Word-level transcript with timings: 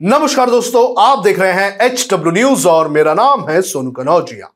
नमस्कार 0.00 0.50
दोस्तों, 0.50 1.02
आप 1.02 1.22
देख 1.24 1.38
रहे 1.38 1.52
हैं 1.52 1.78
एच 1.80 2.06
डब्ल्यू 2.10 2.32
न्यूज़ 2.32 2.66
और 2.68 2.88
मेरा 2.88 3.12
नाम 3.14 3.48
है 3.48 3.60
सोनू 3.62 3.90
कनौजिया। 3.90 4.48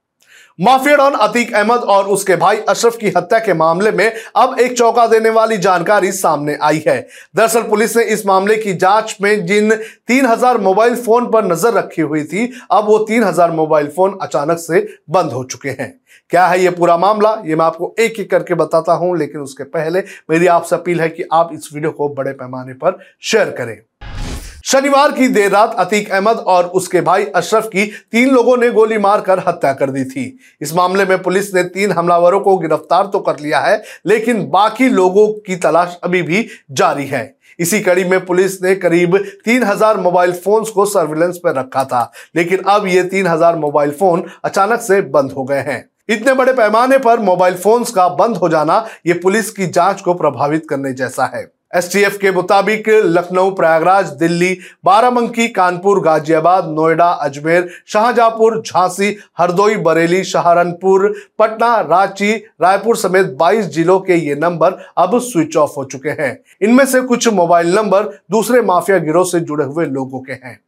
माफिया 0.58 0.96
डॉन 0.96 1.12
अतीक 1.14 1.54
अहमद 1.54 1.80
और 1.84 2.06
उसके 2.06 2.36
भाई 2.36 2.56
अशरफ 2.68 2.96
की 2.96 3.08
हत्या 3.08 3.38
के 3.38 3.54
मामले 3.54 3.90
में 3.90 4.12
अब 4.36 4.58
एक 4.60 4.76
चौंका 4.78 5.06
देने 5.06 5.30
वाली 5.30 5.56
जानकारी 5.58 6.12
सामने 6.12 6.58
आई 6.62 6.82
है। 6.88 7.00
दरअसल 7.36 7.62
पुलिस 7.62 7.96
ने 7.96 8.04
इस 8.04 8.26
मामले 8.26 8.56
की 8.56 8.74
जाँच 8.74 9.16
में 9.22 9.46
जिन 9.46 9.74
3000 10.08 10.60
मोबाइल 10.60 10.96
फ़ोन 10.96 11.30
पर 11.30 11.44
नज़र 11.44 11.72
रखी 11.74 12.02
हुई 12.02 12.24
थी, 12.24 12.52
अब 12.70 12.84
वो 12.84 12.98
3000 13.00 13.50
मोबाइल 13.50 13.88
फ़ोन 13.88 14.18
अचानक 14.22 14.58
से 14.58 14.86
बंद 15.10 15.32
हो 15.32 15.44
चुके 15.44 15.68
हैं। 15.70 15.92
क्या 16.32 16.46
है 16.46 16.62
ये 16.62 16.70
पूरा 16.70 16.96
मामला? 16.98 17.36
ये 17.46 17.56
मैं 17.56 17.64
आपको 17.64 17.94
एक 17.98 18.20
एक 18.20 18.30
करके 18.30 18.54
बताता 18.56 18.92
हूँ, 18.92 19.16
लेकिन 19.18 19.40
उसके 19.40 19.64
पहले 19.66 20.04
मेरी 20.30 20.46
आपसे 20.48 20.76
अपील 20.76 21.00
है 21.00 21.08
कि 21.08 21.28
आप 21.32 21.50
इस 21.54 21.70
वीडियो 21.74 21.92
को 21.92 22.08
बड़े 22.10 22.32
पैमाने 22.32 22.72
पर 22.74 22.98
शेयर 23.22 23.50
करें। 23.50 23.80
शनिवार 24.70 25.12
की 25.12 25.26
देर 25.28 25.50
रात 25.50 25.74
अतीक 25.78 26.10
अहमद 26.10 26.36
और 26.48 26.66
उसके 26.70 27.00
भाई 27.00 27.24
अशरफ 27.26 27.64
की 27.66 27.84
तीन 28.12 28.30
लोगों 28.30 28.56
ने 28.56 28.70
गोली 28.70 28.98
मारकर 28.98 29.38
हत्या 29.38 29.72
कर 29.72 29.90
दी 29.90 30.04
थी। 30.04 30.24
इस 30.60 30.74
मामले 30.74 31.04
में 31.04 31.22
पुलिस 31.22 31.52
ने 31.54 31.62
तीन 31.66 31.92
हमलावरों 31.92 32.40
को 32.40 32.56
गिरफ़्तार 32.58 33.06
तो 33.06 33.18
कर 33.20 33.40
लिया 33.40 33.60
है, 33.60 33.82
लेकिन 34.06 34.46
बाकी 34.50 34.88
लोगों 34.90 35.26
की 35.40 35.56
तलाश 35.58 35.98
अभी 36.04 36.22
भी 36.22 36.46
जारी 36.72 37.06
है। 37.06 37.24
इसी 37.58 37.80
कड़ी 37.80 38.04
में 38.04 38.24
पुलिस 38.26 38.62
ने 38.62 38.74
करीब 38.76 39.16
तीन 39.44 39.62
हज़ार 39.64 39.96
मोबाइल 39.98 40.32
फोन्स 40.34 40.70
को 40.70 40.86
सर्विलेंस 40.86 41.40
पर 41.44 41.54
रखा 41.54 41.84
था, 41.84 42.10
लेकिन 42.36 42.62
अब 42.68 42.86
ये 42.86 43.02
तीन 43.04 43.26
हज़ार 43.26 43.56
मोबाइल 43.58 43.90
फ़ोन 43.92 44.24
अचानक 44.44 44.80
से 44.80 45.00
बंद 45.10 45.32
हो 45.32 45.44
गए 45.44 45.62
हैं। 45.62 45.84
इतने 46.08 46.34
बड़े 46.34 46.52
पैमाने 46.54 46.98
पर 47.00 47.20
मोबाइल 47.22 47.54
फोन्स 47.56 47.90
का 47.90 48.08
बंद 48.16 48.36
हो 48.36 48.48
जाना 48.48 48.84
ये 49.06 49.14
पुलिस 49.20 49.50
की 49.50 49.66
जाँच 49.68 50.00
को 50.00 50.14
प्रभावित 50.14 50.66
करने 50.70 50.92
जैसा 50.94 51.32
है। 51.34 51.50
एसटीएफ 51.74 52.16
के 52.16 52.30
मुताबिक 52.30 52.88
लखनऊ, 52.88 53.50
प्रयागराज, 53.50 54.08
दिल्ली, 54.10 54.58
बाराबंकी, 54.84 55.48
कानपुर, 55.48 56.00
गाजियाबाद, 56.00 56.64
नोएडा, 56.68 57.08
अजमेर, 57.10 57.68
शाहजहांपुर, 57.86 58.62
झांसी, 58.66 59.18
हरदोई, 59.38 59.76
बरेली, 59.76 60.24
सहारनपुर, 60.24 61.14
पटना, 61.38 61.80
रांची, 61.80 62.32
रायपुर 62.62 62.96
समेत 62.96 63.26
22 63.40 63.66
जिलों 63.66 64.00
के 64.00 64.14
ये 64.14 64.34
नंबर 64.34 64.78
अब 64.98 65.18
स्विच 65.18 65.56
ऑफ़ 65.56 65.74
हो 65.76 65.84
चुके 65.84 66.10
हैं। 66.10 66.38
इनमें 66.62 66.84
से 66.86 67.00
कुछ 67.00 67.28
मोबाइल 67.28 67.74
नंबर 67.74 68.02
दूसरे 68.30 68.62
माफिया 68.62 68.98
गिरोह 68.98 69.24
से 69.24 69.40
जुड़े 69.40 69.64
हुए 69.64 69.86
लोगों 69.86 70.20
के 70.20 70.32
हैं। 70.32 70.58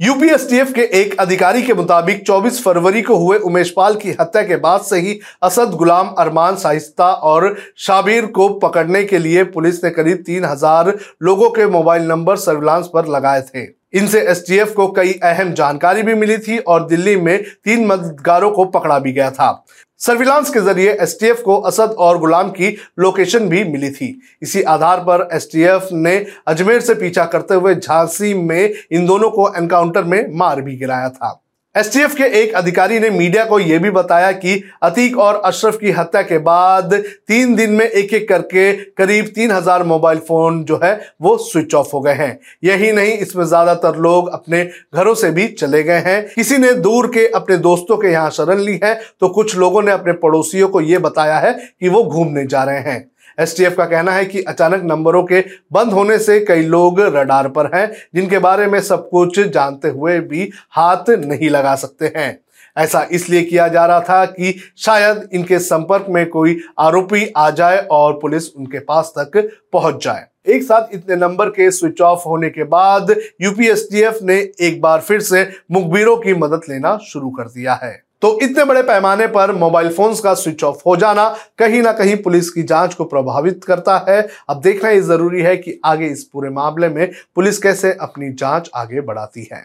यूपीएसटीएफ 0.00 0.72
के 0.72 0.82
एक 0.94 1.14
अधिकारी 1.20 1.62
के 1.62 1.74
मुताबिक 1.74 2.22
24 2.26 2.60
फरवरी 2.62 3.00
को 3.02 3.16
हुए 3.16 3.38
उमेश 3.38 3.70
पाल 3.76 3.94
की 3.94 4.10
हत्या 4.10 4.42
के 4.42 4.56
बाद 4.56 4.80
से 4.80 4.98
ही 4.98 5.18
असद 5.42 5.70
गुलाम 5.70 6.08
अरमान 6.18 6.56
साहिस्ता 6.56 7.06
और 7.30 7.54
शाबिर 7.76 8.26
को 8.26 8.48
पकड़ने 8.58 9.02
के 9.04 9.18
लिए 9.18 9.44
पुलिस 9.46 9.82
ने 9.84 9.90
करीब 9.90 10.22
तीन 10.26 10.44
हज़ार 10.44 10.94
लोगों 11.22 11.50
के 11.50 11.66
मोबाइल 11.66 12.02
नंबर 12.02 12.36
सर्विलांस 12.36 12.90
पर 12.94 13.08
लगाए 13.08 13.42
थे। 13.44 13.77
इनसे 13.92 14.20
एसटीएफ 14.20 14.72
को 14.72 14.86
कई 14.92 15.12
अहम 15.22 15.52
जानकारी 15.52 16.02
भी 16.02 16.14
मिली 16.14 16.38
थी 16.38 16.58
और 16.58 16.86
दिल्ली 16.86 17.16
में 17.16 17.42
तीन 17.42 17.86
मददगारों 17.86 18.50
को 18.50 18.64
पकड़ा 18.64 18.98
भी 18.98 19.12
गया 19.12 19.30
था। 19.30 19.64
सर्विलांस 20.00 20.50
के 20.50 20.60
ज़रिए 20.60 20.90
एसटीएफ 20.92 21.40
को 21.42 21.56
असद 21.60 21.94
और 21.98 22.18
गुलाम 22.18 22.50
की 22.50 22.76
लोकेशन 22.98 23.48
भी 23.48 23.64
मिली 23.64 23.90
थी। 23.90 24.20
इसी 24.42 24.62
आधार 24.62 25.00
पर 25.00 25.28
एसटीएफ 25.32 25.88
ने 25.92 26.16
अजमेर 26.46 26.80
से 26.80 26.94
पीछा 26.94 27.24
करते 27.24 27.54
हुए 27.54 27.74
झांसी 27.74 28.34
में 28.34 28.72
इन 28.90 29.06
दोनों 29.06 29.30
को 29.30 29.52
एनकाउंटर 29.56 30.04
में 30.04 30.24
मार 30.34 30.60
भी 30.62 30.76
गिराया 30.76 31.08
था। 31.08 31.40
एसटीएफ 31.78 32.14
के 32.14 32.24
एक 32.34 32.54
अधिकारी 32.54 32.98
ने 33.00 33.08
मीडिया 33.10 33.44
को 33.44 33.58
यह 33.60 33.78
भी 33.78 33.90
बताया 33.90 34.30
कि 34.34 34.54
अतीक 34.82 35.16
और 35.18 35.34
अशरफ 35.44 35.76
की 35.78 35.90
हत्या 35.90 36.22
के 36.22 36.38
बाद 36.40 36.94
तीन 36.94 37.54
दिन 37.54 37.72
में 37.72 37.84
एक 37.84 38.14
एक 38.14 38.28
करके 38.28 38.72
करीब 38.92 39.26
तीन 39.34 39.50
हज़ार 39.50 39.82
मोबाइल 39.84 40.18
फ़ोन 40.18 40.62
जो 40.64 40.80
है, 40.84 41.00
वो 41.22 41.36
स्विच 41.40 41.74
ऑफ़ 41.74 41.90
हो 41.94 42.00
गए 42.00 42.14
हैं। 42.14 42.38
यही 42.64 42.90
नहीं, 42.92 43.12
इसमें 43.12 43.44
ज़्यादातर 43.44 43.96
लोग 43.98 44.30
अपने 44.30 44.62
घरों 44.94 45.14
से 45.14 45.30
भी 45.30 45.46
चले 45.50 45.82
गए 45.82 46.00
हैं। 46.06 46.22
किसी 46.28 46.58
ने 46.58 46.72
दूर 46.80 47.06
के 47.08 47.26
अपने 47.32 47.56
दोस्तों 47.58 47.96
के 47.96 48.08
यहाँ 48.08 48.30
शरण 48.30 48.60
ली 48.60 48.78
है 48.84 48.94
तो 49.20 49.28
कुछ 49.28 49.56
लोगों 49.56 49.82
ने 49.82 49.92
अपने 49.92 50.12
पड़ोसियों 50.18 50.68
को 50.68 50.80
यह 50.80 50.98
बताया 51.00 51.38
है 51.38 51.52
कि 51.52 51.88
वो 51.88 52.02
घूमने 52.04 52.46
जा 52.46 52.64
रहे 52.64 52.80
हैं। 52.80 53.00
एसटीएफ 53.40 53.76
का 53.76 53.84
कहना 53.84 54.12
है 54.12 54.24
कि 54.24 54.42
अचानक 54.42 54.82
नंबरों 54.84 55.22
के 55.22 55.40
बंद 55.72 55.92
होने 55.92 56.18
से 56.18 56.38
कई 56.40 56.62
लोग 56.62 57.00
रडार 57.00 57.48
पर 57.48 57.70
हैं, 57.74 57.90
जिनके 58.14 58.38
बारे 58.38 58.66
में 58.66 58.80
सब 58.80 59.08
कुछ 59.08 59.40
जानते 59.40 59.88
हुए 59.88 60.18
भी 60.20 60.50
हाथ 60.70 61.10
नहीं 61.10 61.50
लगा 61.50 61.74
सकते 61.74 62.12
हैं। 62.16 62.38
ऐसा 62.76 63.06
इसलिए 63.12 63.42
किया 63.42 63.68
जा 63.68 63.84
रहा 63.86 64.00
था 64.00 64.24
कि 64.24 64.54
शायद 64.78 65.28
इनके 65.32 65.58
संपर्क 65.58 66.06
में 66.08 66.28
कोई 66.28 66.58
आरोपी 66.78 67.32
आ 67.36 67.50
जाए 67.50 67.78
और 67.90 68.12
पुलिस 68.12 68.52
उनके 68.54 68.78
पास 68.78 69.12
तक 69.18 69.36
पहुँच 69.72 70.04
जाए। 70.04 70.26
एक 70.46 70.62
साथ 70.62 70.94
इतने 70.94 71.16
नंबर 71.16 71.48
के 71.48 71.70
स्विच 71.70 72.00
ऑफ़ 72.00 72.22
होने 72.26 72.50
के 72.50 72.64
बाद 72.64 73.14
यूपीएसटीएफ 73.42 74.18
ने 74.22 74.36
एक 74.60 74.80
बार 74.80 75.00
फिर 75.00 75.20
से 75.20 75.48
मुखबिरों 75.72 76.16
की 76.16 76.34
मदद 76.34 76.60
लेना 76.68 76.96
शुरू 76.98 77.30
कर 77.30 77.44
दिया 77.44 77.74
है। 77.82 78.07
तो 78.22 78.38
इतने 78.42 78.64
बड़े 78.64 78.82
पैमाने 78.82 79.26
पर 79.26 79.52
मोबाइल 79.52 79.88
फोन्स 79.94 80.20
का 80.20 80.32
स्विच 80.34 80.64
ऑफ़ 80.64 80.80
हो 80.86 80.96
जाना 80.96 81.28
कहीं 81.58 81.82
ना 81.82 81.92
कहीं 81.92 82.16
पुलिस 82.16 82.50
की 82.50 82.62
जाँच 82.62 82.94
को 82.94 83.04
प्रभावित 83.04 83.64
करता 83.64 83.96
है। 84.08 84.20
अब 84.48 84.60
देखना 84.60 84.90
यह 84.90 85.00
ज़रूरी 85.00 85.42
है 85.42 85.56
कि 85.56 85.80
आगे 85.84 86.06
इस 86.06 86.24
पूरे 86.24 86.50
मामले 86.50 86.88
में 86.88 87.10
पुलिस 87.34 87.58
कैसे 87.58 87.92
अपनी 88.00 88.32
जाँच 88.32 88.70
आगे 88.74 89.00
बढ़ाती 89.00 89.48
है। 89.52 89.64